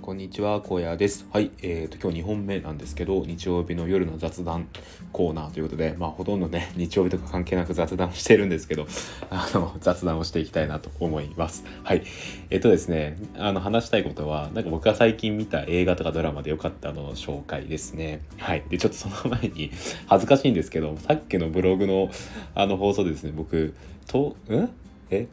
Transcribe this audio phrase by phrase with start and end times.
[0.00, 0.62] こんにちは。
[0.66, 1.26] 荒野です。
[1.30, 1.50] はい。
[1.60, 4.66] えーと今日2本目なんですけど日曜日の夜の雑談
[5.12, 8.86] コーナーということでまあほとんどね日曜日とか関係なく雑談してるんですけど
[9.28, 11.64] あの雑談をしていきたいなと思います。
[11.84, 12.02] はい。
[12.48, 18.22] えっ、ー、とですねあの話したいことはなんか僕が最近見た映画とかドラマで良かったの紹介ですね。
[18.38, 18.64] はい。
[18.70, 19.70] でちょっとその前に
[20.06, 22.10] 恥ずかしいんですけどさっきのブログの
[22.54, 23.74] あの放送でですね僕
[24.06, 24.70] とん？
[25.10, 25.28] え？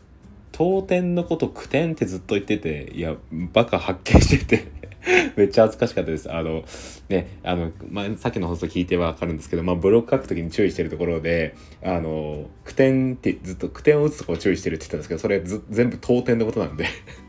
[0.58, 3.16] 当店のこと苦点ってずっと言ってていや
[3.54, 4.68] バカ発見してて
[5.38, 6.32] めっちゃ恥ずかしかったです。
[6.34, 6.66] あの、
[7.10, 16.88] ね、あの、まあ、さっきの放送聞いてわかるんですけど、まあ、ブログ書くときに注意してるところで、あの、句点ってずっと句点を打つとこを注意してるって言ったんですけど、それ全部当店のことなんで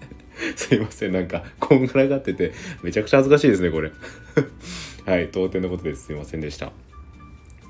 [0.56, 2.52] すいません、なんか、こんがらがってて、
[2.82, 3.92] めちゃくちゃ恥ずかしいですね、これ
[5.04, 6.06] はい、当店のことです。
[6.06, 6.72] すいませんでした。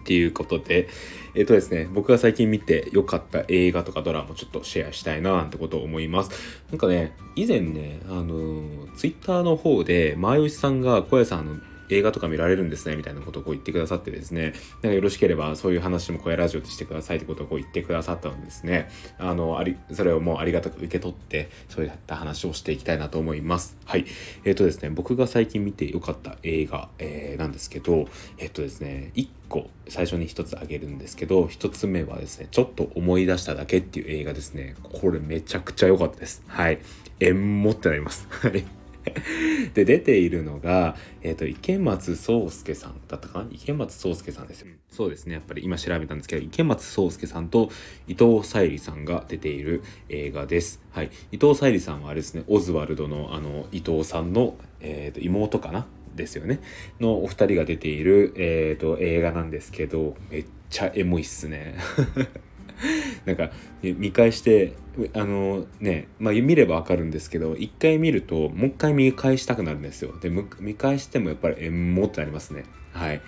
[0.08, 0.88] っていうことで、
[1.34, 6.30] えっ、とですね、僕が最近見て良かった映画とかドラマをちょっとシェアしたいななんてことを思います。
[6.70, 11.56] なんかね、以前ね、あの、ツイッターの方で、前吉さんが小屋さんの
[11.90, 14.52] 映画とか見られるんですねみたいなことをこう言ってくださってですね。
[14.82, 18.88] なんかよろしければそういう話も小屋ラジオでしてくださいってことをこう言ってくださったのですね。
[19.18, 23.76] あのありそれをもうありがたく受け取ってそういった話をしていきたいなと思います。
[23.84, 24.06] はい。
[24.44, 34.74] えっ、ー、とですね僕が最近見てよかった映画、えー、なんですけどえっ、ー、とですね1個最初に1つあげるんですけど1つ目はですねちょっと思い出しただけっていう映画ですね。
[34.82, 36.42] これめちゃくちゃ良かったです。
[36.46, 36.80] はい。
[37.20, 38.26] 縁もってなります。
[38.30, 38.77] はい。
[39.74, 43.48] で出ているのが、えーと、池松壮亮さんだったかな？
[43.50, 45.34] 池松壮亮さんですよ、そうですね。
[45.34, 47.70] やっぱり今調べたんですけど池松壮亮さんと
[48.06, 50.82] 伊藤沙莉さんが出ている映画です。
[50.90, 51.10] はい。
[51.32, 55.87] 伊藤沙莉さんはあれですねオズワルドのあの伊藤さんの、えーと、妹かな？
[56.16, 56.60] ですよね。
[57.00, 61.76] のお二人が出ている、えーと映画なんですけどめっちゃエモいっすね。
[63.26, 63.51] なんか
[63.82, 64.75] 見返して
[65.12, 73.21] あのね、まあ、見ればわかるんですけど一回見るともう一回見返したくなるんですよで見返してもやっぱりえもってなりますねはい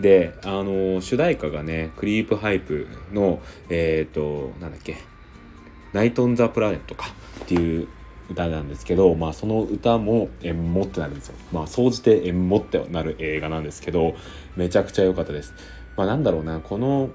[0.00, 4.96] であの主題歌がねクリープハイプのえっ、ー、となんだっけ
[5.92, 7.10] 「ナイト・オン・ザ・プラネットか」
[7.44, 7.88] っていう
[8.30, 11.34] 歌なんですけど、まあ、その歌もえんもってなるんですよ。
[11.52, 14.14] まあ、総じてえんもってなる映画なんですけど、
[14.56, 15.54] めちゃくちゃ良かったです。
[15.96, 17.10] まあ、なんだろうな、この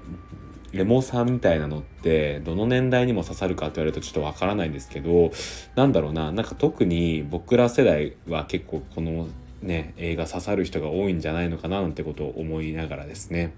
[0.76, 5.30] エモさんみたいなのってどの年代にも刺さるかって言われるとちょっとわからないんですけど
[5.76, 9.28] なんだろうななんか特に僕ら世代は結構この
[9.62, 13.54] ね映画刺さる人が多いんじゃないのかななんてことを思いながらですね。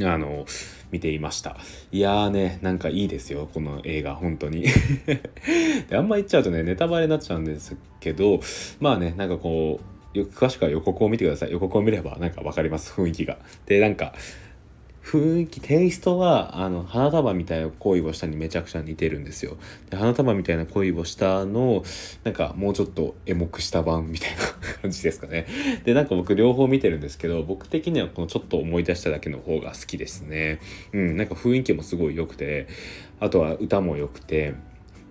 [0.00, 0.46] あの
[0.92, 1.56] 見ていました。
[1.90, 4.62] いやーねなんかいいですよこの映画本当に。
[5.88, 8.38] であんま言っちゃうとねネタバレになっちゃうんですけど
[8.78, 9.80] まあねなんかこ
[10.14, 11.50] う詳しくは予告を見てください。
[11.50, 13.38] 予告を見ればなんか分かります雰囲気が。
[13.66, 14.14] でなんか
[15.08, 19.56] 雰囲気テイストはあの花束みたいな恋をしたにめちゃくちゃ似てるんですよ。
[19.88, 21.82] で花束みたいな恋をしたの
[22.24, 24.36] なんかもうちょっとエモくした版みたいな
[24.82, 25.46] 感じですかね。
[25.84, 30.60] でなんか僕両方見てるんですけど僕的にはこのちょっと思い出しただけの方が好きですね。
[30.92, 32.68] うんなんか雰囲気もすごい良くて
[33.18, 34.56] あとは歌も良くて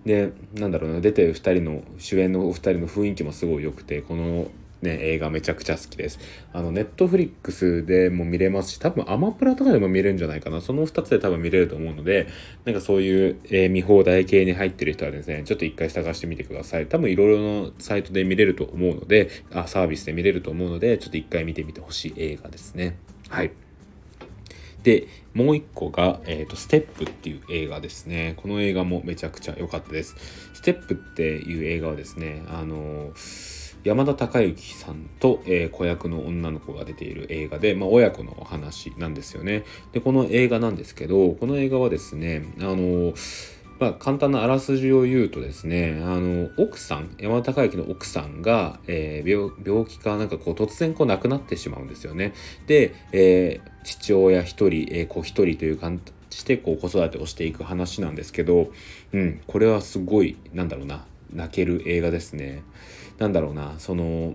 [0.06, 4.46] でなんだろうな出てる2人の主演のお二人の雰囲気もすごい良くてこの
[4.82, 6.20] ね、映画めちゃくちゃ好きです。
[6.52, 10.60] あの、ネットフリックスでも見れますし、多分アマプラとかでも見れるんじゃないかな。
[10.60, 12.28] その2つで多分見れると思うので、
[12.64, 16.86] なんかそういう、えー、見放題系に入ってる人はですね、ちょっと一回探してみてください。
[16.86, 22.96] 多分いろいろなサイトで見れると思うので、あ、サービスで見れると思うので、ちょっと一回見てみてほしい映画ですね。
[23.28, 23.50] はい。
[24.84, 28.34] で、もう一個が、えっ、ー、と、ステップっていう映画ですね。
[28.36, 30.14] この映画もめちゃくちゃ良かったです。
[30.54, 39.64] ステップっていう映画はですね、あのー山田孝之さんと、えー、子役の女の子が出ている映画で、まあ、親子のお話なんですよね。
[39.92, 43.14] でこの映画なんですけどこの映画はですねあの
[43.80, 52.34] まあ、簡単なあらすじを言うとですねあの奥さん山田孝之の奥さんが、えー、病病気かなんかこう突然こう亡くなってしまうんですよね。
[52.66, 58.72] で、えー、父親一人、えー、子一人という感じでこう子育てをしていく話なんですけど、
[59.12, 62.62] うん、これはすごいなんだろうな泣ける映画ですね。
[63.18, 64.34] なんだろうなその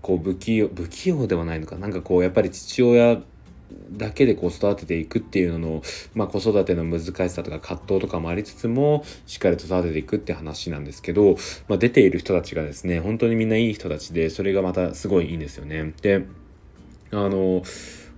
[0.00, 3.20] こう不器用不器用ではないのかなんかこうやっぱり父親
[3.90, 5.82] だけでこう育てていくっていうのの、
[6.14, 11.36] まあ、子育ての難しさとか葛藤とかもありつつもしっかりと育てていくって話なんですけど、
[11.68, 15.92] まあ、出ている人たちがですね本当にみんないい人たちでそれがまたすごいいいんですよね。
[16.00, 16.24] で
[17.10, 17.62] あの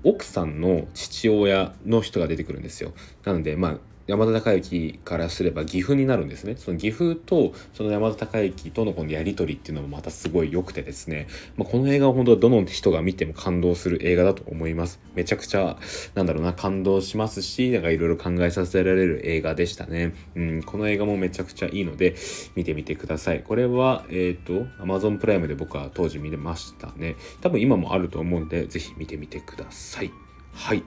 [0.03, 2.93] 奥さんの父親の人が出てくるんですよ。
[3.25, 3.79] なのでまあ
[4.11, 6.57] 山田孝之からすれば岐阜になるんですね。
[6.57, 15.01] その岐阜とその山田孝之とのこのやり取りっていうのもまたすごい良くてですね、まあ、この映画は本当はどの人が見ても感動する映画だと思います。
[15.15, 15.79] めちゃくちゃ
[16.15, 22.17] なんだろうな感動しますしなんかいろいろ考えさせられる映画でしたね、うん、この映画もめちゃくちゃいいので
[22.57, 23.43] 見てみてください。
[23.43, 27.15] これはえっ、ー、と Amazon プライムで僕は当時見れましたね。
[27.41, 30.11] 多分今もあると思うんでぜひ見てみてください。
[30.53, 30.83] はい。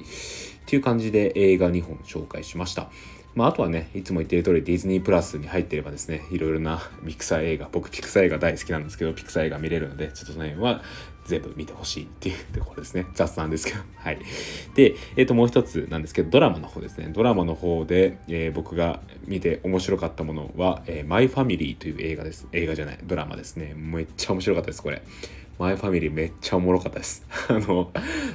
[0.63, 2.89] っていう感じで映画2本紹介しました
[3.35, 10.83] まあ、あとはね、いつも言ってる通りディズニープラスに入ってればですね、いろいろなピクサー映画、僕ピクサー映画大好きなんですけど、ピクサー映画見れるので、ちょっとその辺は
[11.25, 13.07] 全部見てほしいっていうところですね。
[13.15, 13.79] 雑なんですけど。
[13.95, 14.19] はい。
[14.75, 17.09] で、えっ、ー、と、もう一つなんですけど、ドラマの方ですね。
[17.11, 22.47] ドラマの方で、えー、僕が見て面白かったものは、えー、マイファミリーという映画です。
[22.51, 23.73] 映画じゃない、ドラマですね。
[23.75, 25.01] めっちゃ面白かったです、これ。
[25.59, 27.25] マイファミリーめっちゃおもろかったです。
[27.49, 27.91] あの、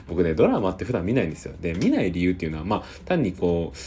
[0.08, 1.54] 僕ね、ドラマって普段見ないんですよ。
[1.60, 3.78] で、見ない理由っていうのは、まあ、単にこう、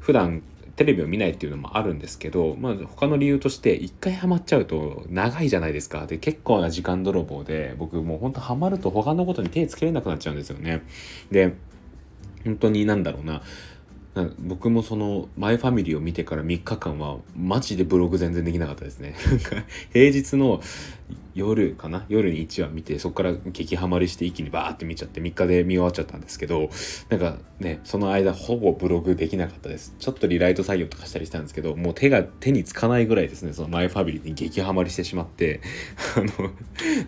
[0.00, 0.42] 普段
[0.76, 10.82] テレビを見ないっていうのもあるんですけど、まあ、他の理由として一回ハマっちゃうと長いじゃないですかで結構な時間泥棒で僕もうほんとハマると他のことに手つけれなくなっちゃうんですよね
[11.30, 11.54] で
[12.44, 13.42] 本当になんだろうな
[14.38, 19.14] 僕もそのマイファミリーを見てから3日間はマジでブログ全然できなかったですね。
[19.90, 20.60] 平日の
[21.34, 22.04] 夜かな？
[22.08, 26.68] 夜に1話見てそこから激ハマりして一気にバーって見ちゃって3日で見終わっちゃったんですけど
[27.08, 29.94] なんかねその間ほぼブログできなかったです。
[29.98, 33.52] ちょっとリライト作業とかしたりしたんですけどもう手が手につかないぐらいですね。
[33.52, 35.60] そのマイファミリーに激ハマりしてしまって
[36.16, 36.50] あの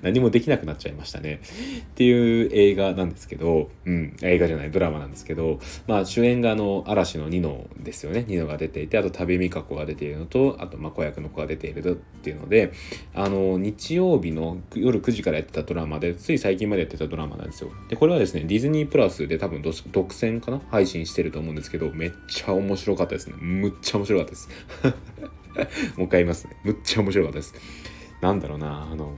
[0.02, 1.40] 何もできなくなっちゃいましたね。
[1.42, 8.24] っていう映画なんですけどうん映画じゃないドラマなんですけどまあ主演があの嵐のニノですよね。
[8.26, 12.72] ニノが出ていてあと多部未華子が出ているのとあとまあ子役の子が出ているっていうので
[13.14, 17.70] あの日曜日の夜9時からやってたドラマで、つい最近までやってたドラマなんですよ。
[17.88, 20.60] で、これはですね、ディズニープラスで多分独占かな？
[20.70, 23.36] 配信してると思うんですけど、めっちゃ面白かったですね。
[23.38, 24.48] むっちゃ面白かったです。
[25.96, 26.56] もう一回言いますね。
[26.64, 27.54] むっちゃ面白かったです。
[28.20, 29.14] なんだろうな、あの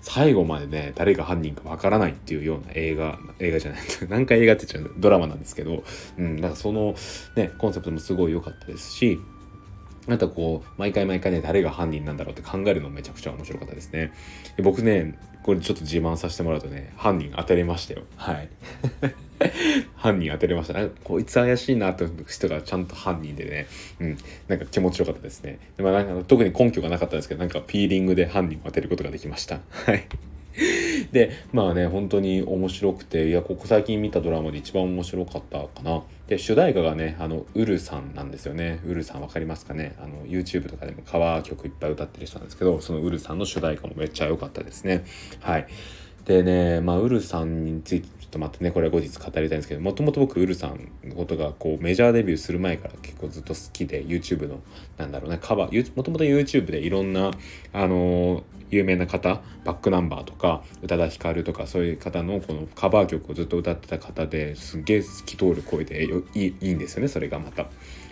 [0.00, 5.84] 最後までね、誰が犯人かわからないっていうような映画、映画じゃない、 何回映画って言っちゃうドラマなんですけど、
[6.18, 6.94] うん、だからその
[7.36, 9.20] ね、コンセプトもすごい良かったですし、
[10.08, 14.12] あとこう、毎回毎回ね、誰が犯人なんだろうって考えるのめちゃくちゃ面白かったですね。
[14.62, 18.02] 僕ね、これちょっと自慢させてもらうとね、犯人当てれましたよ。
[18.16, 18.48] はい。
[19.96, 20.74] 犯人当てれました。
[20.74, 23.66] なんかこいつ怪しいなって人がちゃんと犯人でね、
[24.00, 24.18] うん、
[24.48, 25.58] なんか気持ちよかったですね。
[25.76, 29.60] でもなんか特に根拠がなかったんですけど、なんかピーリングで犯人を当てることができました。
[29.70, 30.06] はい。
[31.12, 36.02] でまあね本当に面白くていやここ最近見たドラマで一番面白かったかな。
[36.26, 38.80] で主題歌がねあのウルさんなんですよね。
[38.86, 39.94] ウルさん分かりますかね？
[39.98, 45.04] あの YouTube とかでもカバー曲いっぱい歌ってる人なんですけどそのウルさんの主題歌もめっちゃ良かったですね。
[45.40, 45.66] はい。
[46.28, 54.60] でねまあウルさんについてちょっとまたねこれは後日語りたいんですけどもともと僕ウルさんのことがこうメジャーデビューする前から結構ずっと好きで YouTube の
[54.98, 57.30] なんだろうねカバーもともと YouTube でいろんな
[57.72, 67.68] あのー、有名な方バックナンバーとか宇多田ヒカルとかそういう方のこのカバー曲をずっと歌ってた方ですげえ透き通る声でいいいいんですよねそれがまた。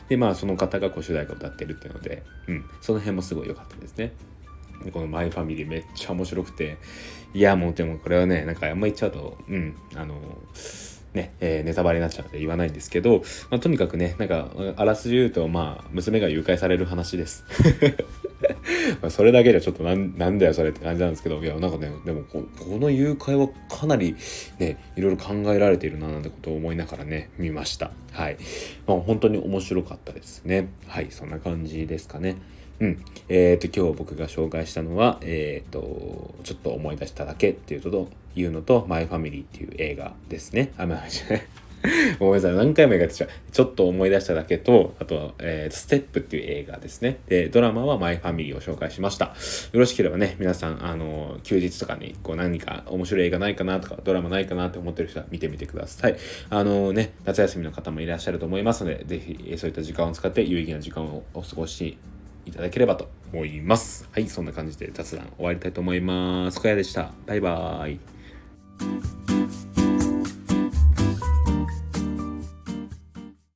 [0.08, 4.12] でまあその方がこう主題歌を歌ってるっていうので、うん、その辺もすごい良かったですね。
[4.92, 6.76] この「マイファミリーめっちゃ面白くて。
[7.34, 10.14] いやもうでもこれはねなんかあんま言っちゃうとうんあの
[11.16, 17.44] ね、えー、ネタバレになっちゃうので言わないんですけど、まあ、とにかくねなんかあらすじ言うとまあ娘が誘拐される話です。
[19.02, 22.44] まそれだけじゃちょっとなんなんだよそれって感じなんですけどいやなんかねでもこ
[22.78, 24.14] の誘拐はかなり
[24.58, 27.90] ねいろいろ考えられているななんてことを思いながらね見ました。
[28.12, 28.36] はい。
[28.86, 30.68] まあ本当に面白かったですね。
[30.86, 32.36] はいそんな感じですかね。
[32.80, 33.04] うん。
[33.28, 40.72] えっ、ー、と、今日僕が紹介したのは、えっ、ー、と、ちょっと思い出しただけっていうのと、いうのと、マイファミリーっていう映画ですね。
[40.76, 41.04] あ、まあ、
[42.18, 42.54] ごめんなさい。
[42.54, 47.20] 何回も映画ってちゃちょっと思い出しただけと、あと、えー、ステップっていう映画ですね。
[47.28, 49.26] で、ドラマはマイファミリーを紹介しました。
[49.26, 49.32] よ
[49.80, 56.16] ろしければね、皆さん、あの、休日とかに、こう何か面白い映画ないかなとか、ドラマないかなって思ってる人は見てみてください。
[56.50, 61.96] あのね、夏休みの方もいらっしゃると思いますので、ぜひ、そういった時間を使って有意義な時間をお過ごし
[62.46, 64.08] いただければと思います。
[64.12, 66.60] はい、そんな感じで雑談終わりたいと思います。
[66.60, 67.12] 小屋でした。
[67.26, 69.35] バイバーイ。